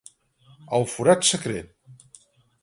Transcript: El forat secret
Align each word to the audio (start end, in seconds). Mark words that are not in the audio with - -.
El 0.77 0.87
forat 0.93 1.29
secret 1.29 2.19